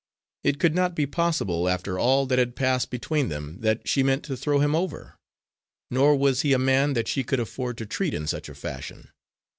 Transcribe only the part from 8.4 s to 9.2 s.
a fashion.